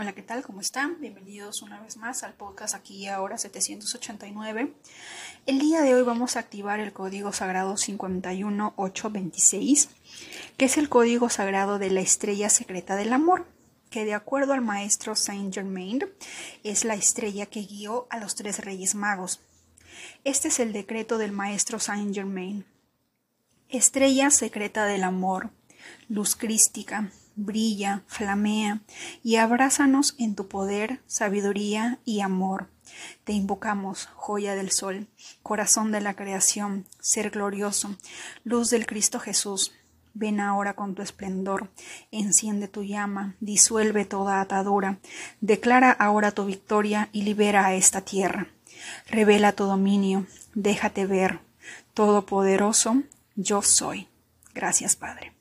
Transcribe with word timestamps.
Hola, 0.00 0.14
¿qué 0.14 0.22
tal? 0.22 0.42
¿Cómo 0.42 0.62
están? 0.62 0.98
Bienvenidos 0.98 1.60
una 1.60 1.78
vez 1.78 1.98
más 1.98 2.22
al 2.22 2.32
podcast 2.32 2.74
aquí 2.74 3.06
ahora 3.06 3.36
789. 3.36 4.72
El 5.44 5.58
día 5.58 5.82
de 5.82 5.94
hoy 5.94 6.00
vamos 6.00 6.36
a 6.36 6.40
activar 6.40 6.80
el 6.80 6.94
código 6.94 7.34
sagrado 7.34 7.76
51826, 7.76 9.90
que 10.56 10.64
es 10.64 10.78
el 10.78 10.88
código 10.88 11.28
sagrado 11.28 11.78
de 11.78 11.90
la 11.90 12.00
estrella 12.00 12.48
secreta 12.48 12.96
del 12.96 13.12
amor, 13.12 13.46
que 13.90 14.06
de 14.06 14.14
acuerdo 14.14 14.54
al 14.54 14.62
maestro 14.62 15.16
Saint 15.16 15.52
Germain 15.52 16.06
es 16.64 16.86
la 16.86 16.94
estrella 16.94 17.44
que 17.44 17.60
guió 17.60 18.06
a 18.08 18.18
los 18.18 18.36
tres 18.36 18.64
reyes 18.64 18.94
magos. 18.94 19.42
Este 20.24 20.48
es 20.48 20.60
el 20.60 20.72
decreto 20.72 21.18
del 21.18 21.32
maestro 21.32 21.78
Saint 21.78 22.14
Germain. 22.14 22.64
Estrella 23.68 24.30
secreta 24.30 24.86
del 24.86 25.04
amor, 25.04 25.50
luz 26.08 26.36
crística, 26.36 27.12
brilla, 27.36 28.02
flamea, 28.06 28.80
y 29.22 29.36
abrázanos 29.36 30.14
en 30.18 30.34
tu 30.34 30.48
poder, 30.48 31.00
sabiduría 31.06 31.98
y 32.04 32.20
amor. 32.20 32.68
Te 33.24 33.32
invocamos, 33.32 34.08
joya 34.14 34.54
del 34.54 34.70
sol, 34.70 35.06
corazón 35.42 35.92
de 35.92 36.00
la 36.00 36.14
creación, 36.14 36.86
ser 37.00 37.30
glorioso, 37.30 37.96
luz 38.44 38.70
del 38.70 38.86
Cristo 38.86 39.20
Jesús. 39.20 39.72
Ven 40.12 40.40
ahora 40.40 40.74
con 40.74 40.96
tu 40.96 41.02
esplendor, 41.02 41.70
enciende 42.10 42.66
tu 42.66 42.82
llama, 42.82 43.36
disuelve 43.38 44.04
toda 44.04 44.40
atadura, 44.40 44.98
declara 45.40 45.92
ahora 45.92 46.32
tu 46.32 46.44
victoria 46.46 47.08
y 47.12 47.22
libera 47.22 47.66
a 47.66 47.74
esta 47.74 48.00
tierra. 48.00 48.48
Revela 49.08 49.52
tu 49.52 49.64
dominio, 49.64 50.26
déjate 50.54 51.06
ver, 51.06 51.38
todopoderoso, 51.94 53.02
yo 53.36 53.62
soy. 53.62 54.08
Gracias, 54.52 54.96
Padre. 54.96 55.32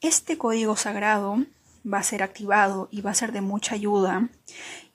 Este 0.00 0.38
código 0.38 0.76
sagrado 0.76 1.44
va 1.84 1.98
a 1.98 2.04
ser 2.04 2.22
activado 2.22 2.88
y 2.92 3.00
va 3.00 3.10
a 3.10 3.14
ser 3.14 3.32
de 3.32 3.40
mucha 3.40 3.74
ayuda, 3.74 4.28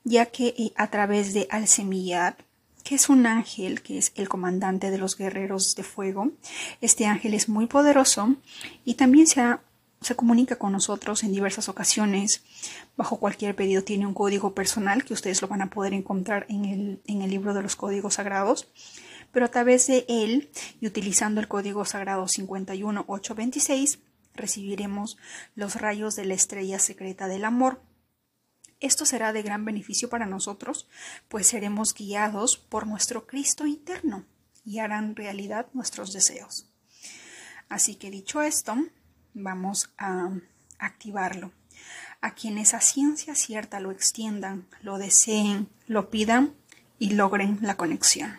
ya 0.05 0.27
que 0.27 0.55
eh, 0.57 0.71
a 0.77 0.89
través 0.89 1.33
de 1.33 1.45
Al-Semiyat, 1.51 2.39
que 2.85 2.95
es 2.95 3.09
un 3.09 3.25
ángel, 3.25 3.81
que 3.81 3.97
es 3.97 4.13
el 4.15 4.29
comandante 4.29 4.91
de 4.91 4.97
los 4.97 5.17
guerreros 5.17 5.75
de 5.75 5.83
fuego, 5.83 6.31
este 6.79 7.05
ángel 7.05 7.33
es 7.33 7.49
muy 7.49 7.65
poderoso 7.65 8.37
y 8.85 8.93
también 8.93 9.27
se, 9.27 9.43
se 9.99 10.15
comunica 10.15 10.55
con 10.55 10.71
nosotros 10.71 11.23
en 11.23 11.33
diversas 11.33 11.67
ocasiones. 11.67 12.41
Bajo 12.95 13.17
cualquier 13.17 13.57
pedido 13.57 13.83
tiene 13.83 14.07
un 14.07 14.13
código 14.13 14.53
personal 14.53 15.03
que 15.03 15.13
ustedes 15.13 15.41
lo 15.41 15.49
van 15.49 15.63
a 15.63 15.69
poder 15.69 15.93
encontrar 15.93 16.45
en 16.47 16.63
el, 16.63 17.01
en 17.07 17.21
el 17.21 17.29
libro 17.29 17.53
de 17.53 17.61
los 17.61 17.75
códigos 17.75 18.13
sagrados 18.13 18.69
pero 19.33 19.47
a 19.47 19.49
través 19.49 19.87
de 19.87 20.05
él 20.07 20.51
y 20.79 20.85
utilizando 20.85 21.41
el 21.41 21.47
código 21.47 21.83
sagrado 21.85 22.27
51826 22.27 23.97
recibiremos 24.33 25.17
los 25.55 25.75
rayos 25.75 26.15
de 26.15 26.25
la 26.25 26.33
estrella 26.33 26.79
secreta 26.79 27.27
del 27.27 27.45
amor. 27.45 27.81
Esto 28.79 29.05
será 29.05 29.31
de 29.33 29.43
gran 29.43 29.65
beneficio 29.65 30.09
para 30.09 30.25
nosotros, 30.25 30.87
pues 31.29 31.47
seremos 31.47 31.93
guiados 31.93 32.57
por 32.57 32.85
nuestro 32.85 33.25
Cristo 33.25 33.65
interno 33.65 34.25
y 34.65 34.79
harán 34.79 35.15
realidad 35.15 35.67
nuestros 35.73 36.13
deseos. 36.13 36.69
Así 37.69 37.95
que 37.95 38.11
dicho 38.11 38.41
esto, 38.41 38.75
vamos 39.33 39.93
a 39.97 40.31
activarlo. 40.77 41.51
A 42.21 42.35
quienes 42.35 42.73
a 42.73 42.81
ciencia 42.81 43.35
cierta 43.35 43.79
lo 43.79 43.91
extiendan, 43.91 44.67
lo 44.81 44.97
deseen, 44.97 45.69
lo 45.87 46.09
pidan 46.09 46.53
y 46.99 47.11
logren 47.11 47.59
la 47.61 47.75
conexión. 47.75 48.37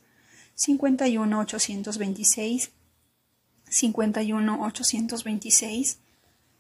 51 0.57 1.33
826, 1.33 2.71
51 3.71 4.49
826, 4.49 5.99